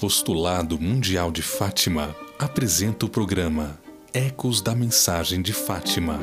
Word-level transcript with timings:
Apostolado 0.00 0.80
Mundial 0.80 1.30
de 1.30 1.42
Fátima 1.42 2.16
apresenta 2.38 3.04
o 3.04 3.08
programa 3.08 3.78
Ecos 4.14 4.62
da 4.62 4.74
Mensagem 4.74 5.42
de 5.42 5.52
Fátima. 5.52 6.18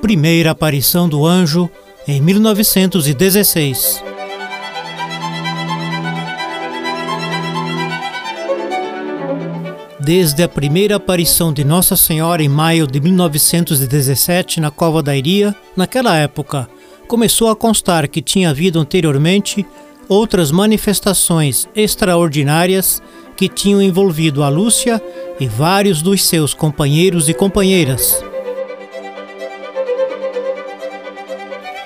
Primeira 0.00 0.52
aparição 0.52 1.06
do 1.06 1.26
anjo 1.26 1.68
em 2.06 2.18
1916. 2.22 4.02
Desde 10.00 10.42
a 10.42 10.48
primeira 10.48 10.96
aparição 10.96 11.52
de 11.52 11.62
Nossa 11.62 11.94
Senhora 11.94 12.42
em 12.42 12.48
maio 12.48 12.86
de 12.86 13.02
1917 13.02 14.60
na 14.60 14.70
Cova 14.70 15.02
da 15.02 15.14
Iria, 15.14 15.54
naquela 15.76 16.16
época, 16.16 16.66
começou 17.08 17.48
a 17.48 17.56
constar 17.56 18.06
que 18.06 18.20
tinha 18.20 18.50
havido 18.50 18.78
anteriormente 18.78 19.66
outras 20.08 20.50
manifestações 20.50 21.66
extraordinárias 21.74 23.02
que 23.34 23.48
tinham 23.48 23.80
envolvido 23.80 24.42
a 24.42 24.48
Lúcia 24.48 25.02
e 25.40 25.46
vários 25.46 26.02
dos 26.02 26.22
seus 26.24 26.52
companheiros 26.52 27.28
e 27.28 27.34
companheiras. 27.34 28.22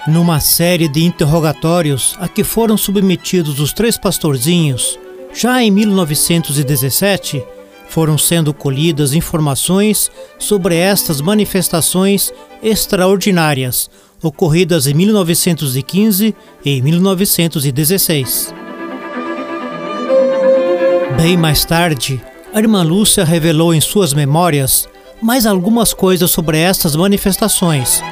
Numa 0.08 0.40
série 0.40 0.88
de 0.88 1.04
interrogatórios 1.04 2.16
a 2.18 2.26
que 2.26 2.42
foram 2.42 2.76
submetidos 2.76 3.60
os 3.60 3.72
três 3.72 3.96
pastorzinhos, 3.96 4.98
já 5.32 5.62
em 5.62 5.70
1917, 5.70 7.44
foram 7.88 8.18
sendo 8.18 8.52
colhidas 8.52 9.12
informações 9.12 10.10
sobre 10.38 10.74
estas 10.74 11.20
manifestações 11.20 12.32
extraordinárias 12.62 13.88
ocorridas 14.22 14.86
em 14.86 14.94
1915 14.94 16.34
e 16.64 16.82
1916. 16.82 18.54
Bem 21.16 21.36
mais 21.36 21.64
tarde, 21.64 22.20
a 22.54 22.58
irmã 22.58 22.82
Lúcia 22.82 23.24
revelou 23.24 23.74
em 23.74 23.80
suas 23.80 24.12
memórias 24.14 24.88
mais 25.20 25.46
algumas 25.46 25.92
coisas 25.94 26.30
sobre 26.30 26.58
estas 26.58 26.96
manifestações. 26.96 28.02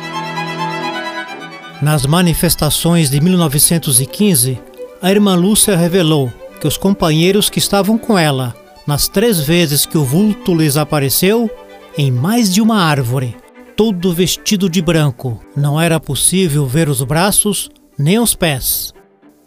Nas 1.82 2.04
manifestações 2.04 3.10
de 3.10 3.20
1915, 3.20 4.58
a 5.00 5.10
irmã 5.10 5.34
Lúcia 5.34 5.76
revelou 5.76 6.30
que 6.60 6.68
os 6.68 6.76
companheiros 6.76 7.48
que 7.48 7.58
estavam 7.58 7.96
com 7.96 8.18
ela 8.18 8.54
nas 8.86 9.08
três 9.08 9.40
vezes 9.40 9.86
que 9.86 9.96
o 9.96 10.04
vulto 10.04 10.54
lhes 10.54 10.76
apareceu, 10.76 11.50
em 11.96 12.10
mais 12.10 12.52
de 12.52 12.60
uma 12.60 12.82
árvore, 12.82 13.36
todo 13.80 14.12
vestido 14.12 14.68
de 14.68 14.82
branco. 14.82 15.40
Não 15.56 15.80
era 15.80 15.98
possível 15.98 16.66
ver 16.66 16.90
os 16.90 17.02
braços 17.02 17.70
nem 17.98 18.18
os 18.18 18.34
pés. 18.34 18.92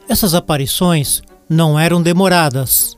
Essas 0.09 0.34
aparições 0.34 1.22
não 1.48 1.80
eram 1.80 2.02
demoradas. 2.02 2.98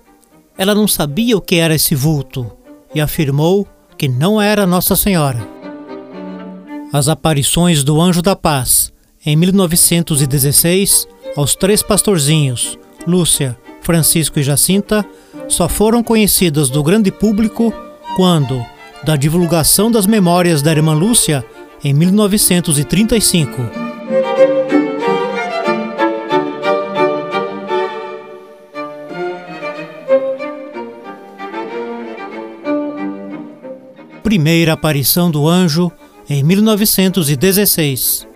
Ela 0.57 0.73
não 0.73 0.87
sabia 0.87 1.35
o 1.35 1.41
que 1.41 1.55
era 1.55 1.75
esse 1.75 1.93
vulto 1.93 2.49
e 2.95 3.01
afirmou 3.01 3.67
que 3.97 4.07
não 4.07 4.41
era 4.41 4.65
Nossa 4.65 4.95
Senhora. 4.95 5.45
As 6.93 7.09
aparições 7.09 7.83
do 7.83 7.99
Anjo 7.99 8.21
da 8.21 8.37
Paz, 8.37 8.93
em 9.25 9.35
1916, 9.35 11.05
aos 11.35 11.53
três 11.53 11.83
pastorzinhos, 11.83 12.79
Lúcia, 13.05 13.59
Francisco 13.81 14.39
e 14.39 14.43
Jacinta, 14.43 15.05
só 15.49 15.67
foram 15.67 16.01
conhecidas 16.01 16.69
do 16.69 16.81
grande 16.81 17.11
público 17.11 17.73
quando, 18.15 18.65
da 19.05 19.15
divulgação 19.15 19.91
das 19.91 20.07
memórias 20.07 20.63
da 20.63 20.71
irmã 20.71 20.93
Lúcia, 20.93 21.45
em 21.83 21.93
1935. 21.93 23.61
Primeira 34.23 34.73
aparição 34.73 35.29
do 35.29 35.47
anjo 35.47 35.91
em 36.27 36.43
1916. 36.43 38.34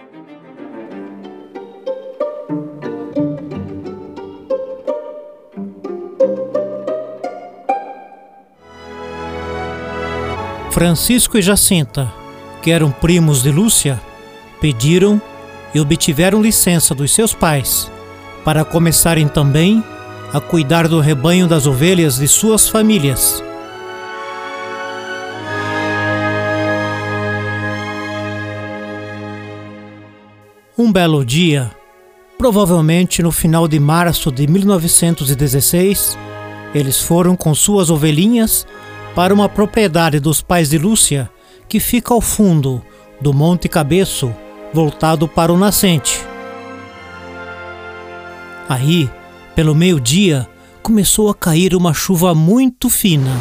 Francisco 10.80 11.38
e 11.38 11.42
Jacinta, 11.42 12.10
que 12.62 12.72
eram 12.72 12.90
primos 12.90 13.44
de 13.44 13.52
Lúcia, 13.52 14.00
pediram 14.62 15.22
e 15.76 15.80
obtiveram 15.82 16.42
licença 16.42 16.96
dos 16.96 17.14
seus 17.14 17.34
pais 17.34 17.92
para 18.46 18.64
começarem 18.64 19.28
também 19.28 19.84
a 20.32 20.40
cuidar 20.40 20.88
do 20.88 21.02
rebanho 21.02 21.50
das 21.50 21.68
ovelhas 21.68 22.18
de 22.18 22.30
suas 22.30 22.70
famílias. 22.70 23.44
Um 30.78 30.90
belo 30.94 31.26
dia, 31.26 31.70
provavelmente 32.38 33.22
no 33.22 33.34
final 33.34 33.68
de 33.68 33.82
março 33.82 34.32
de 34.32 34.48
1916, 34.48 36.18
eles 36.74 37.02
foram 37.02 37.36
com 37.36 37.54
suas 37.54 37.90
ovelhinhas 37.90 38.66
para 39.20 39.34
uma 39.34 39.50
propriedade 39.50 40.18
dos 40.18 40.40
pais 40.40 40.70
de 40.70 40.78
Lúcia 40.78 41.30
que 41.68 41.78
fica 41.78 42.14
ao 42.14 42.22
fundo 42.22 42.82
do 43.20 43.34
Monte 43.34 43.68
Cabeço, 43.68 44.34
voltado 44.74 45.28
para 45.28 45.52
o 45.52 45.58
nascente. 45.58 46.26
Aí, 48.70 49.10
pelo 49.54 49.76
meio-dia, 49.76 50.48
começou 50.82 51.30
a 51.30 51.36
cair 51.36 51.76
uma 51.76 51.94
chuva 51.94 52.34
muito 52.34 52.90
fina. 52.90 53.38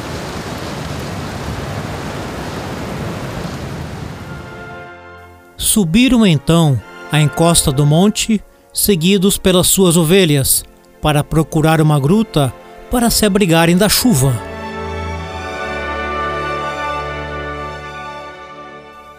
Subiram 5.56 6.26
então 6.26 6.76
a 7.12 7.20
encosta 7.20 7.70
do 7.70 7.86
monte, 7.86 8.42
seguidos 8.74 9.38
pelas 9.38 9.68
suas 9.68 9.96
ovelhas, 9.96 10.64
para 11.00 11.22
procurar 11.22 11.80
uma 11.80 12.00
gruta 12.00 12.52
para 12.90 13.10
se 13.10 13.24
abrigarem 13.24 13.76
da 13.76 13.88
chuva. 13.88 14.47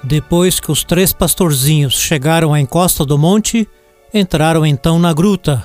Depois 0.10 0.60
que 0.60 0.72
os 0.72 0.84
três 0.84 1.14
pastorzinhos 1.14 1.94
chegaram 1.94 2.52
à 2.52 2.60
encosta 2.60 3.06
do 3.06 3.16
monte, 3.16 3.70
entraram 4.12 4.66
então 4.66 4.98
na 4.98 5.14
gruta. 5.14 5.64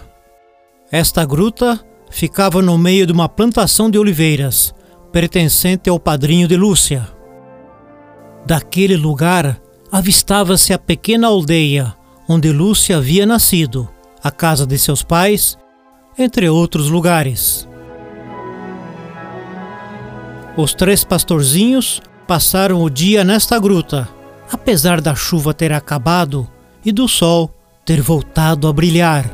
Esta 0.93 1.25
gruta 1.25 1.81
ficava 2.11 2.61
no 2.61 2.77
meio 2.77 3.07
de 3.07 3.13
uma 3.15 3.27
plantação 3.27 3.91
de 3.91 3.99
oliveiras, 3.99 4.75
pertencente 5.11 5.89
ao 5.89 5.99
padrinho 5.99 6.47
de 6.47 6.59
Lúcia. 6.59 7.09
Daquele 8.45 8.99
lugar 8.99 9.59
avistava-se 9.91 10.75
a 10.75 10.79
pequena 10.79 11.29
aldeia 11.29 11.95
onde 12.29 12.53
Lúcia 12.53 12.99
havia 12.99 13.25
nascido, 13.25 13.89
a 14.23 14.31
casa 14.31 14.67
de 14.67 14.77
seus 14.77 15.03
pais, 15.03 15.57
entre 16.19 16.51
outros 16.51 16.91
lugares. 16.91 17.67
Os 20.55 20.75
três 20.75 21.03
pastorzinhos 21.03 22.03
passaram 22.27 22.83
o 22.83 22.91
dia 22.91 23.25
nesta 23.25 23.59
gruta 23.59 24.07
apesar 24.51 25.01
da 25.01 25.15
chuva 25.15 25.55
ter 25.55 25.73
acabado 25.73 26.49
e 26.85 26.93
do 26.93 27.09
sol 27.09 27.51
ter 27.85 28.01
voltado 28.01 28.67
a 28.69 28.73
brilhar. 28.73 29.31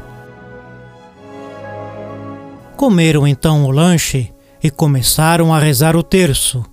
Comeram 2.76 3.26
então 3.26 3.64
o 3.64 3.70
lanche 3.70 4.32
e 4.62 4.70
começaram 4.70 5.52
a 5.52 5.58
rezar 5.58 5.96
o 5.96 6.02
terço. 6.02 6.64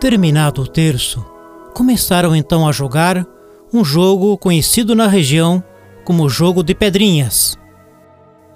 Terminado 0.00 0.62
o 0.62 0.66
terço, 0.66 1.24
começaram 1.72 2.34
então 2.34 2.68
a 2.68 2.72
jogar 2.72 3.24
um 3.72 3.84
jogo 3.84 4.36
conhecido 4.36 4.94
na 4.94 5.06
região 5.06 5.62
como 6.04 6.28
jogo 6.28 6.62
de 6.62 6.74
pedrinhas. 6.74 7.58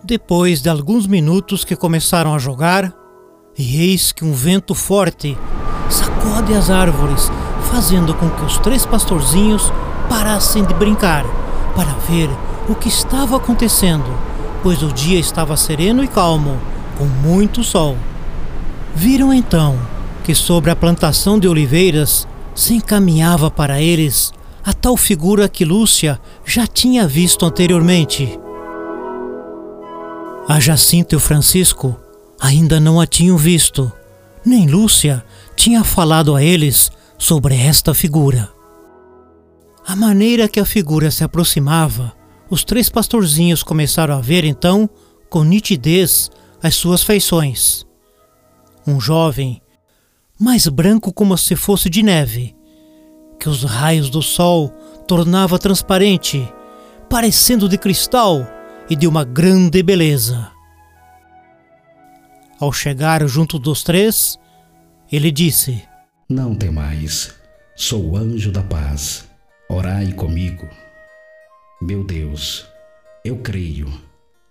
Depois 0.02 0.62
de 0.62 0.68
alguns 0.68 1.06
minutos 1.06 1.64
que 1.64 1.76
começaram 1.76 2.34
a 2.34 2.38
jogar, 2.38 2.94
eis 3.58 4.12
que 4.12 4.24
um 4.24 4.32
vento 4.32 4.74
forte 4.74 5.36
sacode 5.88 6.54
as 6.54 6.70
árvores 6.70 7.30
fazendo 7.70 8.14
com 8.14 8.28
que 8.28 8.44
os 8.44 8.58
três 8.58 8.84
pastorzinhos 8.84 9.72
parassem 10.08 10.64
de 10.64 10.74
brincar 10.74 11.24
para 11.74 11.92
ver 12.08 12.28
o 12.68 12.74
que 12.74 12.88
estava 12.88 13.36
acontecendo, 13.36 14.04
pois 14.62 14.82
o 14.82 14.92
dia 14.92 15.18
estava 15.18 15.56
sereno 15.56 16.02
e 16.02 16.08
calmo, 16.08 16.58
com 16.98 17.04
muito 17.04 17.62
sol. 17.62 17.96
Viram 18.94 19.32
então 19.32 19.78
que 20.24 20.34
sobre 20.34 20.70
a 20.70 20.76
plantação 20.76 21.38
de 21.38 21.48
oliveiras 21.48 22.26
se 22.54 22.74
encaminhava 22.74 23.50
para 23.50 23.80
eles 23.80 24.32
a 24.64 24.72
tal 24.72 24.96
figura 24.96 25.48
que 25.48 25.64
Lúcia 25.64 26.20
já 26.44 26.66
tinha 26.66 27.06
visto 27.06 27.46
anteriormente. 27.46 28.38
A 30.48 30.58
Jacinta 30.58 31.14
e 31.14 31.16
o 31.16 31.20
Francisco 31.20 31.96
ainda 32.40 32.80
não 32.80 33.00
a 33.00 33.06
tinham 33.06 33.36
visto, 33.36 33.90
nem 34.44 34.66
Lúcia 34.66 35.24
tinha 35.54 35.84
falado 35.84 36.34
a 36.34 36.42
eles 36.42 36.90
sobre 37.20 37.54
esta 37.54 37.92
figura. 37.92 38.50
A 39.86 39.94
maneira 39.94 40.48
que 40.48 40.58
a 40.58 40.64
figura 40.64 41.10
se 41.10 41.22
aproximava 41.22 42.16
Os 42.48 42.64
três 42.64 42.88
pastorzinhos 42.88 43.62
começaram 43.62 44.16
a 44.16 44.20
ver 44.20 44.44
então 44.44 44.90
com 45.28 45.44
nitidez 45.44 46.30
as 46.60 46.74
suas 46.74 47.02
feições. 47.04 47.86
Um 48.84 49.00
jovem, 49.00 49.62
mais 50.36 50.66
branco 50.66 51.12
como 51.12 51.38
se 51.38 51.54
fosse 51.54 51.88
de 51.88 52.02
neve, 52.02 52.56
que 53.38 53.48
os 53.48 53.62
raios 53.62 54.10
do 54.10 54.20
sol 54.20 54.70
tornava 55.06 55.60
transparente, 55.60 56.42
parecendo 57.08 57.68
de 57.68 57.78
cristal 57.78 58.44
e 58.88 58.96
de 58.96 59.06
uma 59.06 59.22
grande 59.22 59.80
beleza. 59.80 60.50
Ao 62.58 62.72
chegar 62.72 63.24
junto 63.28 63.60
dos 63.60 63.84
três, 63.84 64.36
ele 65.12 65.30
disse: 65.30 65.84
Não 66.30 66.54
temais, 66.54 67.34
sou 67.74 68.10
o 68.10 68.16
anjo 68.16 68.52
da 68.52 68.62
paz. 68.62 69.28
Orai 69.68 70.12
comigo. 70.12 70.68
Meu 71.82 72.04
Deus, 72.04 72.68
eu 73.24 73.38
creio, 73.38 73.92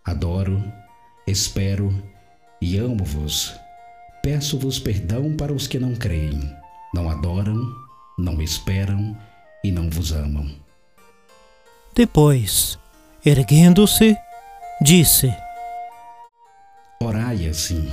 adoro, 0.04 0.62
espero 1.26 1.90
e 2.62 2.78
amo-vos. 2.78 3.56
Peço-vos 4.22 4.78
perdão 4.78 5.38
para 5.38 5.54
os 5.54 5.68
que 5.68 5.80
não 5.80 5.96
creem, 5.96 6.54
não 6.94 7.10
adoram, 7.10 7.58
não 8.18 8.42
esperam 8.42 9.18
e 9.64 9.72
não 9.72 9.90
vos 9.90 10.12
amam. 10.12 10.54
Depois, 11.96 12.78
erguendo-se, 13.26 14.18
disse: 14.82 15.34
Orai 17.02 17.48
assim. 17.48 17.90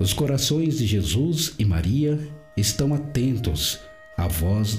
Os 0.00 0.12
corações 0.12 0.78
de 0.78 0.88
Jesus 0.88 1.54
e 1.56 1.64
Maria 1.64 2.18
estão 2.56 2.94
atentos 2.94 3.78
à 4.16 4.26
voz 4.26 4.78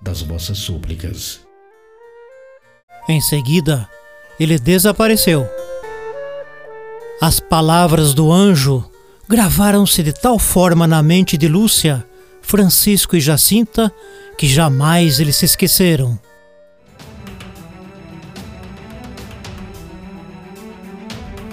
das 0.00 0.22
vossas 0.22 0.58
súplicas. 0.58 1.40
Em 3.08 3.20
seguida, 3.20 3.88
ele 4.38 4.58
desapareceu. 4.58 5.46
As 7.20 7.38
palavras 7.38 8.14
do 8.14 8.32
anjo 8.32 8.84
gravaram-se 9.28 10.02
de 10.02 10.12
tal 10.12 10.38
forma 10.38 10.86
na 10.86 11.02
mente 11.02 11.38
de 11.38 11.46
Lúcia, 11.46 12.04
Francisco 12.40 13.16
e 13.16 13.20
Jacinta 13.20 13.92
que 14.36 14.48
jamais 14.48 15.20
eles 15.20 15.36
se 15.36 15.44
esqueceram. 15.44 16.18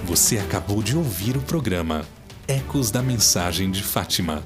Você 0.04 0.38
acabou 0.38 0.82
de 0.82 0.96
ouvir 0.96 1.36
o 1.36 1.40
programa 1.40 2.04
Ecos 2.48 2.90
da 2.90 3.00
Mensagem 3.00 3.70
de 3.70 3.80
Fátima 3.80 4.42